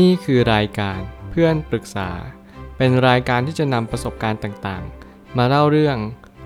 [0.00, 2.10] นี่คือรายการเพื่อนปรึกษา
[2.76, 5.96] เป็นรายการที่จะนำประสบการณ์ต่างๆ มาเล่าเรื่อง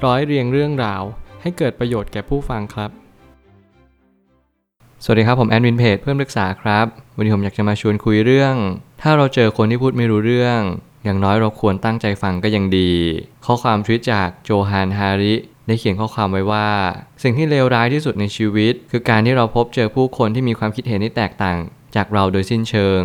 [0.04, 1.02] ร้อยเรียงเรื่องราว
[1.42, 2.90] ให้เกิดประโยชน์แก่ผู้ฟังครับ
[5.04, 6.86] สวัสดีครับผมแอดมินเพจเพื่อนปรึกษาครับ
[7.16, 8.54] วันนี้ผมอยากจะมาชวนคุยเรื่อง
[9.02, 10.60] ถ้าเราเจอคนที่พูดไม่รู้เรื่อง
[11.04, 12.92] อย่างน้อยเราควรตั้งใจฟังก็ยังดี
[13.46, 15.34] ข้อความทวิตจากโจฮานฮาริ
[15.66, 16.68] ได้เขียนข้อความไว้ว่า
[17.22, 21.58] สิ่งที่เลวร้ายที่สุดในชีวิต คือการที่เราพบเจอผู้คนที่มีความคิดเห็นที่แตกต่าง
[21.96, 23.02] จากเราโดยสิ้นเชิง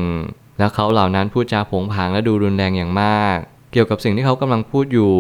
[0.60, 3.38] แล้วเขาเหล่านั้นพูดจาผงผางและดูรุนแรงอย่างมาก
[3.72, 5.16] เกี่ยวกับสิ่งที่เขากำลังพูดอยู่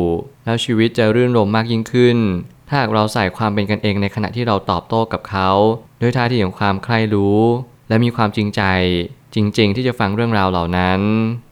[0.45, 2.17] แล้วชีวิตจะรื่นรมมากยิ่งขึ้น
[2.67, 5.49] ถ้าหากเราใส่ความเป็นกันเองในขณะที่เราตอบโต้กับเขา
[6.01, 7.39] ด้วยท่าทีของความใคร่รู้
[7.89, 8.61] และมีความจริงใจ
[9.35, 10.99] จริง ๆ ที่จะฟังเรื่องราวเหล่านั้น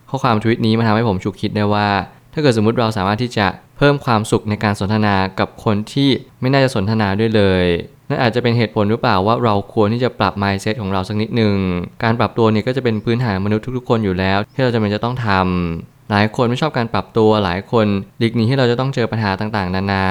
[0.09, 1.89] ข้อความทวิตนี้มาทำให้ผมฉุกคิดได้ว่า
[2.33, 6.09] ถ้าเกิดสมมติเราสามารถที่จะเพิ่มความสุขในการสนทนากับคนที่
[6.41, 7.65] ไม่น่าจะสนทนาด้วยเลย
[8.09, 11.55] นั่นอาจจะเป็นเหตุผลหรือเปล่าว่าเราควรที่จะปรับ mindset ของเราสักนิดหนึ่ง
[12.03, 17.87] การปรับตัวเนี่ยก็จะเป็นพื้นฐานมนุษย์ทุกๆ คนอยู่แล้ว ที่เราจะเป็นจะต้องทำหลายคนไม่ชอบการปรับตัวหลายคน
[18.19, 20.05] หลีกหนีที่เราจะต้องเจอปัญหาต่างๆ นานา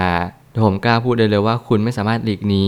[0.65, 2.65] ผมกล้าพูดเลยเลยว่าคุณไม่สามารถหลีกหนี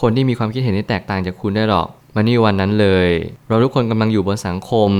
[0.00, 3.08] คนที่มีความคิดเห็นที่แตกต่างจากคุณได้หรอกมานี่วันนั้นเลย
[3.48, 4.90] เราทุกคนกำลังอยู่บนสังคม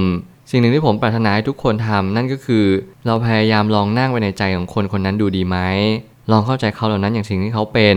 [0.50, 2.64] สิ่งหนึ่งที่ผมปรารถนาให้ทุกคนทำนั่นก็คือ
[3.06, 5.56] เราพยายามลองนั่งไว้ในใจของคนคนนั้นดูดีไหม
[6.30, 7.97] ลองเข้าใจเขาเหล่านั้นอย่างสิ่งที่เขาเป็น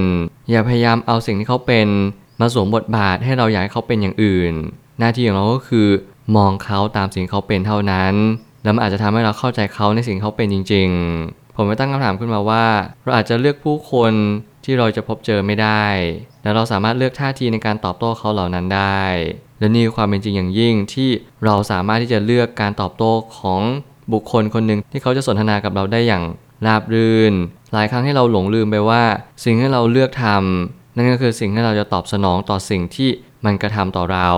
[0.50, 1.88] อย่าพยายามเอาสิ่งที่เขาเป็น
[2.40, 4.54] มาสวมบทบาทให้เราอยากให้เขาเป็นอย่างอื่น
[5.00, 5.88] หน้าที่ของเราก็คือ
[6.36, 8.14] มองเขาตามสิ่งเขาเป็นเท่านั้น
[8.64, 10.90] แล้วมันอาจจะทำให้เราเข้าใจเขาในสิ่งเขาเป็นจริง
[11.24, 12.66] ๆ ผมไปตั้งคำถามขึ้นมาว่า
[13.04, 14.14] เราอาจจะเลือกผู้คน
[14.66, 15.86] ที่เราจะพบเจอไม่ได้
[16.44, 19.04] แล้วเราสามารถเลือกท่าทีในการตอบโต้เขาเหล่านั้นได้
[19.60, 21.10] และนี่คือความเป็นจริงอย่างยิ่งที่
[21.46, 23.62] เราสามารถที่จะเลือกการตอบโต้ของ
[24.14, 26.24] บุคคลคนหนึ่งที่เขาจะสนทนากับเราได้อย่าง
[26.66, 27.34] ราบรื่น
[27.74, 29.04] หลายครั้งที่เราหลงลืมไปว่า
[29.44, 33.10] สิ่งที่เราเลือกทำนั่นก็คือสิ่งที่เราจะตอบสนองต่อสิ่งที่
[33.46, 34.30] มันกระทำต่อเรา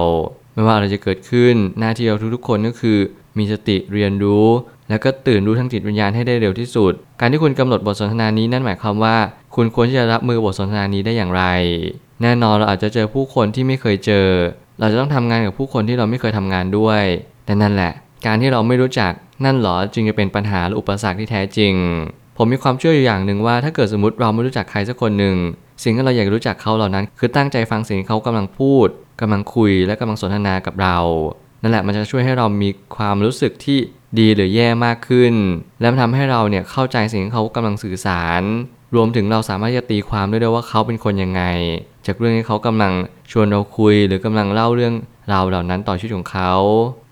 [0.54, 2.98] ไม่ว่าอะไรจะเกิดขึ้นหน้าที่เราทุกๆคนก็คือ
[3.38, 4.48] มีสติเรียนรู้
[4.90, 9.18] แล้วก็ตื่นรู้ทั้งจิตวิญญาณให้ได้เร็วที่สุด การที่คุณกำหนดบทสนทนานี้นั่นหมายความว่า
[9.56, 11.44] คุณควรที่จะรับมือบทสนทนานี้ได้อย่างไร
[12.22, 14.28] แน่นอนเราอาจจะเจอผู้คนที่ไม่เคยเจอ
[14.80, 17.04] เราจะต้องทำงานกับผู้คนที่เราไม่เคยทำงานด้วย
[17.46, 17.92] แต่นั่นแหละ
[18.26, 19.12] การที่เราไม่รู้จัก
[19.46, 21.74] นั่นหรอจึงจะเป็นปัญหาหรืออุปสรรคที่แท้จริง
[22.42, 25.36] ผมมีความเชื่ออยู่อย่างหนึ่งว่าถ้าเกิดสมมติเราไม่รู้จักใครสักคนหนึ่ง
[25.84, 28.88] สิ่งที่เราอยากรู้จักเขาเหล่านั้น คือตั้งใจฟังสิ่งที่เขากำลังพูด
[29.22, 30.98] กำลังคุยและกำลังสนทนากับเรา
[31.62, 33.80] นั่นแหละมันจะช่วยให้เรามีความรู้สึกที่
[34.20, 35.34] ดีหรือแย่มากขึ้น
[35.80, 38.42] และมันทำให้เราเนี่ยเข้าใจสิ่งที่เขากำลังสื่อสาร
[38.96, 41.44] รวมถึงเราสามารถจะตีความได้ด้วยว่าเขาเป็นคนยังไง
[42.06, 42.94] จากเรื่องที่เขากำลัง
[43.32, 44.94] ชวนเราคุย หรือกำลังเล่าเรื่อง
[45.32, 46.52] ราวเหล่านั้นต่อชีวิตของเขา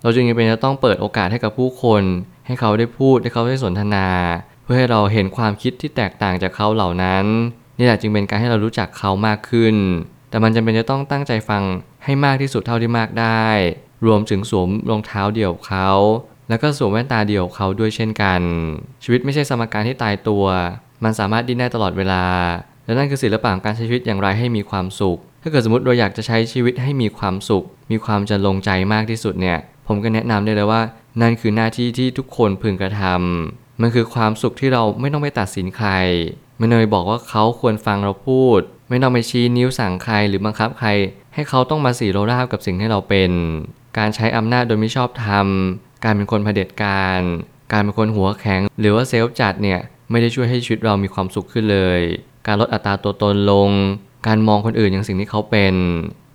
[0.03, 2.03] เราจึงจำเป็นจะต้องเปิดโอกาสให้กับผู้คน
[2.45, 4.07] ให้เขาได้พูดให้เขาได้สนทนา
[4.69, 7.25] พื่อให้เราเห็นความคิดที่แตกต่างจากเขาเหล่านั้น
[7.77, 9.75] นี่แหละจึงเป็นการให้เรารู้จักเขามากขึ้น
[10.29, 11.63] แต่มันจำเป็นจะต้องตั้งใจฟัง
[12.03, 13.45] ให้มากที่สุดเท่าที่มากได้
[14.05, 15.89] รวมถึงสวมรองเท้าเดี่ยวเขา
[16.49, 18.41] แล้วก็สวมแว่นตาเดี่ยวเขาด้วยเช่นกัน
[19.03, 20.45] ชีวิตไม่ใช่สมการที่ตายตัว
[21.03, 22.23] มันสามารถดิ้นได้ตลอดเวลา
[22.85, 29.57] และนั่นคือศิลปะของการใช้ชีวิตอย่างไรให้มีความสุข ถ้าเกิดสมมติเราอยากจะใช้ชีวิตให้มีความสุข มีความจะลงใจมากที่สุดเนี่ย
[29.87, 30.81] ผมก็แนะนำได้เลยว่า
[31.21, 35.91] นั่นคือหน้าที่ที่ทุกคนพึงกระทำ มันคือความสุขที่เราไม่ต้องไปตัดสินใคร
[36.57, 40.89] ไม่ต้องไปบอกว่าเขาควรฟังเราพูด ไม่ต้องไปชี้นิ้วสั่งใครหรือบังคับใคร
[41.33, 43.31] ให้เขาต้องมาสีโรราบกับสิ่งที่เราเป็น
[43.97, 45.47] การใช้อำนาจโดยไม่ชอบธรรม
[46.03, 47.21] การเป็นคนเผด็จการ
[47.73, 49.79] การเป็นคนหัวแข็ง หรือว่าเซลฟ์จัดเนี่ย
[50.11, 52.01] ไม่ได้ช่วยให้ชีวิตเรามีความสุขขึ้นเลย
[52.47, 53.69] การลดอัตราตัวตนลง
[54.27, 55.75] การมองคนอื่นอย่างสิ่งที่เขาเป็น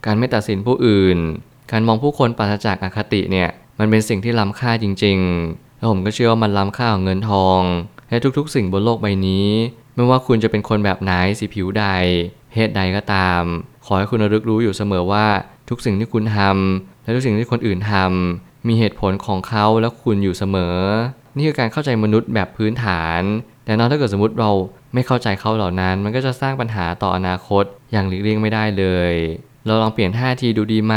[0.07, 1.19] การไม่ตัดสินผู้อื่น
[1.73, 3.49] การมองผู้คนปราศจากอคติเนี่ย
[3.79, 5.17] มันเป็นสิ่งที่ล้ำค่าจริง
[5.53, 7.61] ๆ แล้วผมก็เชื่อว่ามันล้ำค่าของเงินทอง
[8.09, 9.49] และทุกๆ สิ่งบนโลกใบนี้
[9.95, 11.85] ไม่ว่าคุณจะเป็นคนแบบไหนสีผิวใด
[12.51, 13.43] เพศใดก็ตาม
[13.85, 15.27] ขอให้คุณระลึกรู้อยู่เสมอว่า
[15.69, 20.77] ทุกสิ่งที่คุณทำและทุกสิ่งที่คนอื่นทำมีเหตุผลของเขาและคุณอยู่เสมอ
[21.37, 23.21] นี่คือการเข้าใจมนุษย์แบบพื้นฐาน
[23.65, 24.51] แต่นอกถ้าเกิดสมมติเรา
[24.95, 29.13] ไม่เข้าใจเขาเหล่านั้น มันก็จะสร้างปัญหาต่ออนาคตอย่างหลีกเลี่ยงไม่ได้เลย
[29.67, 30.97] เราลองเปลี่ยนท่าทีดูดีไหม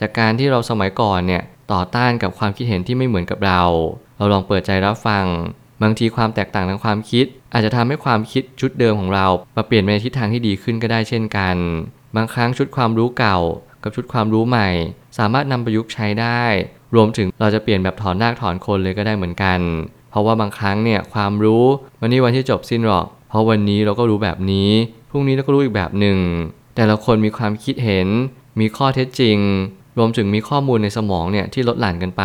[0.00, 1.42] จากการที่เราสมัยก่อนเนี่ย
[1.72, 3.62] ต่อต้านกับความคิดเห็นที่ไม่เหมือนกับเรา
[4.16, 5.24] เราลองเปิดใจรับฟัง
[5.82, 9.26] บางทีความแตกต่างทางความคิด อาจจะทำให้ความคิดชุดเดิมของเรา
[9.56, 11.56] มาเปลี่ยนไปในทิศทางที่ดีขึ้นก็ได้เช่นกัน
[12.16, 13.38] บางครั้งชุดความรู้เก่า
[13.82, 14.68] กับชุดความรู้ใหม่
[15.18, 16.42] สามารถนำประยุกต์ใช้ได้
[16.94, 19.60] รวมถึงเราจะเปลี่ยนแบบถอนรากถอนคนเลยก็ได้เหมือนกัน
[20.10, 21.64] เพราะว่าบางครั้งเนี่ยความรู้
[22.00, 24.70] วันนี้วันที่จบสิ้นหรอก เพราะวันนี้เราก็รู้แบบนี้
[25.10, 26.18] พรุ่งนี้เราก็รู้อีกแบบหนึ่ง
[26.76, 28.08] แต่ละคนมีความคิดเห็น
[28.60, 29.38] มีข้อเท็จจริง
[29.98, 32.24] รวมถึงมีข้อมูลในสมองเนี่ยที่ลดหลั่นกันไป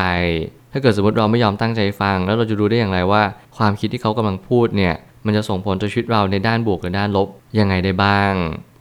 [0.71, 3.23] ถ้าเกิดสมมติเราไม่ยอมตั้งใจฟัง แล้วเราจะรู้ได้อย่างไรว่า
[3.57, 4.95] ความคิดที่เขากำลังพูดเนี่ย
[5.25, 7.27] มันจะส่งผลต่อชีวิตเราในด้านบวกหรือด้านลบ
[7.59, 8.33] ยังไงได้บ้าง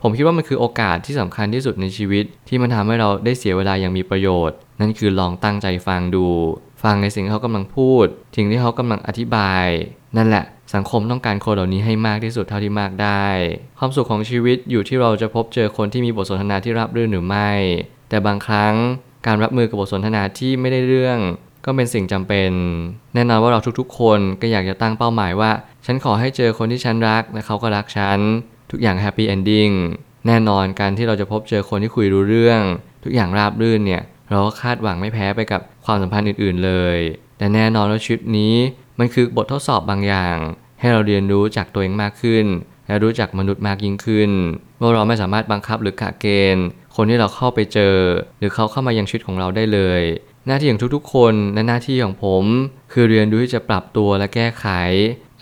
[0.02, 6.26] ผมคิดว่ามันคือโอกาสที่สำคัญที่สุดในชีวิต ที่มันทำให้เราได้เสียเวลาอย่างมีประโยชน์ นั่นคือลองตั้งใจฟังดู
[6.82, 8.06] ฟังในสิ่งที่เขากำลังพูด
[8.36, 9.66] สิ่งที่เขากำลังอธิบาย
[10.16, 10.44] นั่นแหละ
[10.74, 13.26] สังคมต้องการคนเหล่านี้ให้มากที่สุดเท่าที่มากได้
[13.78, 17.50] ความสุขของชีวิตอยู่ที่เราจะพบเจอคนที่มีบทสนทนาที่ราบรื่นหรือไม่
[18.08, 18.74] แต่บางครั้ง
[19.26, 21.18] การรับมือกับบทสนทนาที่ไม่ได้เรื่อง
[21.68, 22.50] ก็เป็นสิ่งจำเป็น
[23.14, 25.50] แน่นอนว่าเราทุกๆ คนก็อยากจะตั้งเป้าหมายว่า
[25.86, 28.18] ฉันขอให้เจอคนที่ฉันรักและเขาก็รักฉัน
[28.70, 29.70] ทุกอย่างแฮปปี้เอนดิ้ง
[30.26, 32.60] แน่นอนการที่เราจะพบเจอคนที่คุยรู้เรื่อง
[33.04, 36.98] ทุกอย่างราบรื่นเนี่ย เราก็คาดหวังไม่แพ้ไปกับความสัมพันธ์อื่นๆเลย
[37.38, 38.54] แต่แน่นอนว่าชีวิตนี้
[38.98, 40.36] มันคือบททดสอบบางอย่าง
[40.80, 42.46] ให้เราเรียนรู้จากตัวเองมากขึ้น
[42.86, 44.30] และรู้จักมนุษย์มากยิ่งขึ้น
[44.80, 46.66] ว่าเราไม่สามารถบังคับหรือกะเกณฑ์
[46.96, 47.96] คนที่เราเข้าไปเจอ
[48.38, 50.02] หรือเขาเข้ามายังชีวิตของเราได้เลย
[50.48, 52.44] หน้าที่ของทุกๆ คนและหน้าที่ของผม
[52.92, 54.66] คือเรียนรู้ที่จะปรับตัวและแก้ไข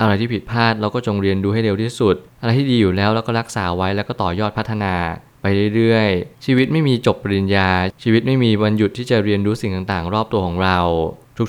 [0.01, 4.95] อะไรที่ผิดพลาดเราก็จงเรียนรู้ให้เร็วที่สุด อะไรที่ดีอยู่แล้วเราก็รักษาไว้แล้วก็ต่อยอดพัฒนา
[5.43, 7.71] ไปเรื่อยๆ ชีวิตไม่มีจบปริญญา
[8.03, 10.79] ชีวิตไม่มีวันหยุดที่จะเรียนรู้สิ่งต่างๆ รอบตัวของเรา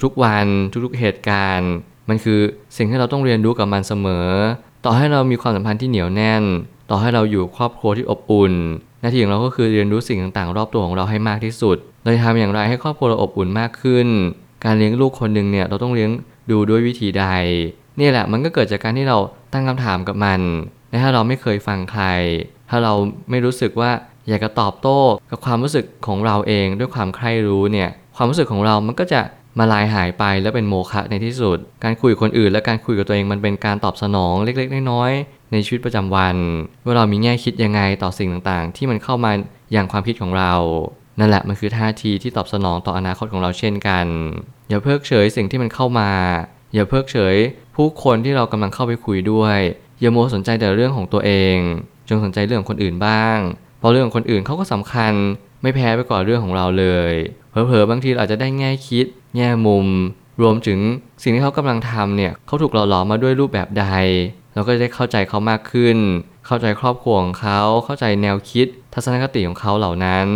[0.03, 0.47] ทุกๆ วัน
[0.85, 1.71] ทุกๆ เหตุการณ์
[2.09, 2.39] มันคือ
[2.77, 4.29] สิ่งที่เราต้องเรียนรู้กับมันเสมอ
[4.85, 6.43] ต่อให้เรามีความสัมพันธ์ที่เหนียวแน่น
[6.89, 8.53] ต่อให้เราอยู่ครอบครัวที่อบอุ่น
[9.01, 14.07] หน้าที่ของเราก็คือเรียนรู้สิ่งต่างๆ รอบตัวของเราให้มากที่สุด เราจะทำอย่างไรให้ครอบครัวเราอบอุ่นมากขึ้น
[14.65, 16.11] การเลี้ยงลูกคนหนึ่งเนี่ยเราต้องเลี้ยง
[16.51, 17.25] ดูด้วยวิธีใด
[17.99, 19.17] นี่แหละมันก็เกิดจากการที่เรา
[19.53, 20.41] ตั้งคำถามกับมัน
[20.89, 22.05] และถ้าเราไม่เคยฟังใคร
[22.69, 22.93] ถ้าเรา
[23.29, 23.91] ไม่รู้สึกว่า
[24.27, 24.99] อยากจะตอบโต้
[25.31, 29.21] กับความรู้สึกของเราเองด้วยความใคร่รู้เนี่ย ความรู้สึกของเรามันก็จะ
[29.59, 36.35] มาลายหายไปแล้วเป็นโมฆะในที่สุด การคุยกับคนอื่น และการคุยกับตัวเองมันเป็นการตอบสนองเล็กๆน้อยๆ ในชีวิตประจำวัน
[36.85, 39.31] ว่าเรามีแง่คิดยังไงต่อสิ่งต่างๆ ที่มันเข้ามา
[39.71, 40.53] อย่างความคิดของเรา
[41.19, 44.05] นั่นแหละมันคือท่าทีที่ตอบสนองต่ออนาคตของเราเช่นกัน
[44.69, 46.11] อย่าเพิกเฉยสิ่งที่มันเข้ามา
[46.73, 47.35] อย่าเพิกเฉย
[47.75, 49.59] ผู้คนที่เรากำลังเข้าไปคุยด้วย
[49.99, 51.57] อย่าโมวสนใจแต่เรื่องของตัวเอง
[52.09, 53.37] จงสนใจเรื่องของคนอื่นบ้าง
[53.79, 55.13] เพราะเรื่องของคนอื่นเขาก็สำคัญ
[55.61, 57.13] ไม่แพ้ไปกว่าเรื่องของเราเลย
[57.49, 59.05] เผลอๆบางทีเราอาจจะได้แง่คิด
[59.35, 59.87] แง่มุม
[60.41, 60.79] รวมถึง
[61.23, 63.85] สิ่งที่เขากำลังทำเนี่ยเขาถูกหล่อหลอมมาด้วยรูปแบบใด
[64.57, 65.97] เราก็จะได้เข้าใจเขามากขึ้น
[66.47, 70.27] เข้าใจครอบครัวของเขาเข้าใจแนวคิด ทัศนคติของเขาเหล่านั้น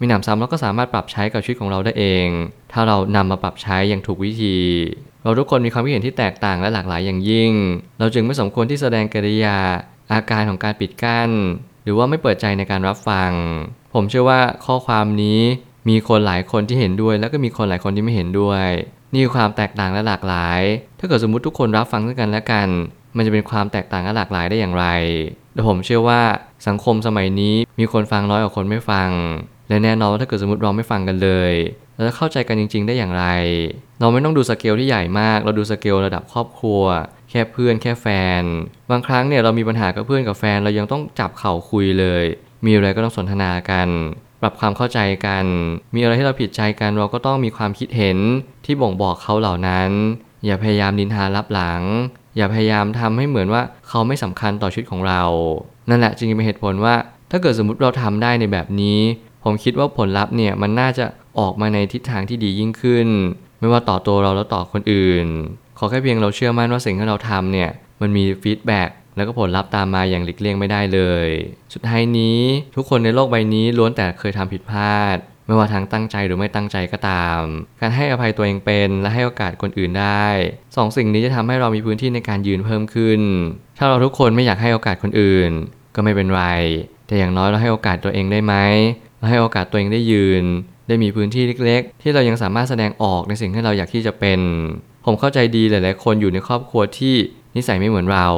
[0.00, 2.28] มีหนำซ้ำเราก็สามารถปรับใช้กับชีวิตของเราได้เอง
[2.72, 4.58] ถ้าเรานำมาปรับใช้อย่างถูกวิธี
[5.22, 7.52] เราทุกคนมีความคิดเห็นที่แตกต่างและหลากหลายอย่างยิ่ง
[7.98, 9.58] เราจึงไม่สมควรที่แสดงกิริยา
[10.12, 11.30] อาการของการปิดกั้น
[11.84, 13.32] หรือว่าไม่เปิดใจในการรับฟัง
[13.94, 15.40] ผมเชื่อว่าข้อความนี้
[15.88, 18.66] มีคนหลายคนที่เห็นด้วย แล้วก็มีคนหลายคนที่ไม่เห็นด้วย
[19.12, 20.60] นี่คือความแตกต่างและหลากหลาย
[20.98, 22.68] ถ้าเกิดสมมติทุกคนรับฟังซึ่งกันและกัน
[23.16, 24.86] มันจะเป็นความแตกต่างและหลากหลายได้อย่างไร
[25.54, 26.20] แต่ผมเชื่อว่า
[26.68, 29.10] สังคมสมัยนี้มีคนฟังน้อยกว่าคนไม่ฟัง
[29.68, 31.52] และแน่นอนว่าถ้าเกิดสมมติเราไม่ฟังกันเลย
[31.94, 33.26] เราจะเข้าใจกันจริง ๆ ได้อย่างไร
[34.00, 36.82] เราไม่ต้องดูสเกลที่ใหญ่มาก เราดูสเกลระดับครอบครัว
[37.30, 38.06] แค่เพื่อนแค่แฟ
[38.40, 38.42] น
[38.90, 42.24] บางครั้งเนี่ยเรามีปัญหากับเพื่อนกับแฟนเรายังต้องจับเข่าคุยเลย
[42.64, 43.88] มีอะไรก็ต้องสนทนากัน
[44.40, 45.44] ปรับความเข้าใจกัน
[45.94, 48.18] มีอะไรที่เราผิดใจกันเราก็ต้องมีความคิดเห็น
[48.64, 49.90] ที่บ่งบอกเขาเหล่านั้น
[50.46, 51.82] อย่าพยายามดินทารับหลัง
[52.36, 55.22] อย่าพยายามทำให้เหมือนว่าเขาไม่สำคัญต่อชีวิตของเรา
[55.90, 56.94] นั่นแหละจึงเป็นเหตุผลว่า
[57.30, 59.00] ถ้าเกิดสมมติเราทำได้ในแบบนี้
[59.44, 61.04] ผมคิดว่าผลลัพธ์เนี่ยมันน่าจะ
[61.38, 63.08] ออกมาในทิศทางที่ดียิ่งขึ้น
[63.60, 65.26] ไม่ว่าต่อตัวเราแล้วต่อคนอื่น
[65.78, 71.28] ขอแค่เพียงเราเชื่อมั่นว่าสิ่งที่เราทำเนี่ยมันมีฟีดแบ็กแล้วก็ผลลัพธ์ตามมาอย่างหลีกเลี่ยงไม่ได้เลย
[71.74, 72.40] สุดท้ายนี้
[72.76, 75.16] ทุกคนในโลกใบนี้ล้วนแต่เคยทำผิดพลาด
[75.50, 77.40] ไม่ว่าทางตั้งใจหรือไม่ตั้งใจก็ตาม
[77.80, 80.26] การให้อภัยตัวเองเป็นและให้โอกาสคนอื่นได้
[80.76, 83.20] สองสิ่งนี้จะทำให้เรามีพื้นที่ในการยืนเพิ่มขึ้น
[83.78, 85.50] ถ้าเราทุกคนไม่อยากให้โอกาสคนอื่น
[85.94, 86.44] ก็ไม่เป็นไร
[87.06, 88.54] แต่อย่างน้อยเราให้โอกาสตัวเองได้ไหม
[89.18, 90.44] เราให้โอกาสตัวเองได้ยืน
[90.88, 94.40] ได้มีพื้นที่เล็ก ๆ ที่เรายังสามารถแสดงออกในสิ่งที่เราอยากที่จะเป็น
[95.04, 97.14] ผมเข้าใจดีหลาย ๆ คนอยู่ในครอบครัวที่
[97.56, 98.28] นิสัยไม่เหมือนเรา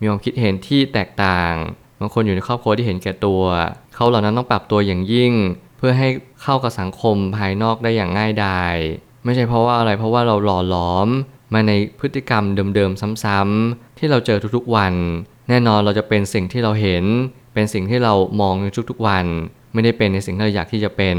[0.00, 1.52] มีความคิดเห็นที่แตกต่าง
[2.00, 3.42] บางคนอยู่ในครอบครัวที่เห็นแก่ตัว
[3.94, 5.32] เขาเหล่านั้นต้องปรับตัวอย่างยิ่ง
[5.78, 6.08] เพื่อให้
[6.42, 8.76] เข้ากับสังคมภายนอกได้อย่างง่ายดาย
[9.24, 11.08] ไม่ใช่เพราะว่าอะไรเพราะว่าเราหล่อหลอม
[11.52, 14.94] มาในพฤติกรรมเดิมๆซ้ำๆที่เราเจอทุกๆวัน
[15.48, 17.04] แน่นอนเราจะเป็นสิ่งที่เราเห็น
[17.54, 19.26] เป็นสิ่งที่เรามองในทุกๆวัน
[19.72, 21.18] ไม่ได้เป็นในสิ่งที่เราอยากที่จะเป็น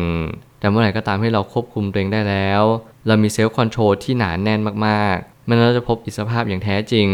[0.60, 2.62] แต่เมื่อไหร่ก็ตามที่เราควบคุมตัวเองได้แล้ว
[3.08, 7.10] เรามี self-control ที่หนาแน่นมากๆมันเราจะพบอิสรภาพอย่างแท้จริง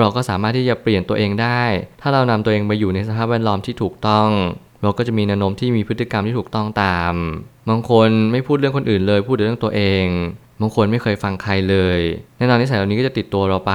[0.00, 1.62] เราก็สามารถที่จะเปลี่ยนตัวเองได้
[2.00, 4.28] ถ้าเรานำตัวเองไปอยู่ในสภาพแวดล้อมที่ถูกต้อง
[4.82, 7.14] เราก็จะมีแนวโน้มที่มีพฤติกรรมที่ถูกต้องตาม
[7.68, 10.06] บางคนไม่พูดเรื่องคนอื่นเลย พูดแต่เรื่องตัวเอง
[10.60, 12.00] บางคนไม่เคยฟังใครเลย
[12.36, 13.74] แน่นอนนิสัยเหล่านี้ก็จะติดตัวเราไป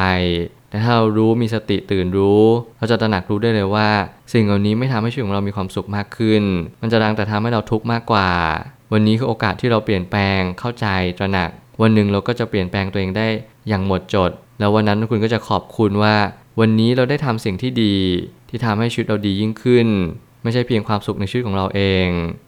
[0.69, 2.43] แต่ถ้าเรารู้มีสติตื่นรู้
[2.77, 3.89] เราจะตระหนักรู้ได้เลยว่า
[4.33, 6.43] สิ่งเหล่านี้ไม่ทำให้ชีวิตของเรามีความสุขมากขึ้น
[6.81, 8.29] มันจะดังแต่ทำให้เราทุกข์มากกว่า
[8.93, 11.49] วันนี้คือโอกาสที่เราเปลี่ยนแปลง เข้าใจ ตระหนัก
[11.81, 13.27] วันหนึ่งเราก็จะเปลี่ยนแปลงตัวเองได้
[13.67, 16.15] อย่างหมดจด แล้ววันนั้นคุณก็จะขอบคุณว่า
[16.59, 17.95] วันนี้เราได้ทำสิ่งที่ดี
[18.49, 19.87] ที่ทำให้ชีวิตเราดียิ่งขึ้น
[20.45, 22.07] ไม่ใช่เพียงความสุขในชีวิตของเราเอง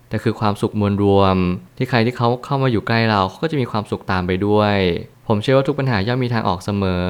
[0.10, 1.38] แต่คือความสุขมวลรวม
[1.77, 4.75] ที่ใครที่เขาเข้ามาอยู่ใกล้เราเขาก็จะมีความสุขตามไปด้วย
[5.27, 7.06] ผมเชื่อว่าทุกปัญหาย่อมมีทางออกเสมอ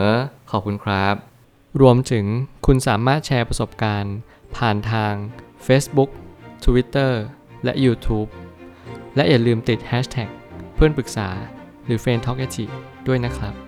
[0.52, 1.16] ขอบคุณครับ
[1.82, 2.26] รวมถึง
[2.66, 4.16] คุณสามารถแชร์ประสบการณ์
[4.58, 5.14] ผ่านทาง
[5.68, 6.10] Facebook
[6.66, 7.12] Twitter
[7.64, 8.30] และ YouTube
[9.16, 10.30] และอย่าลืมติด Hashtag
[10.76, 11.30] เพื่อนปรึกษา
[11.86, 12.40] หรือ f r ร e n d t a l k
[13.08, 13.67] ด้วยนะครับ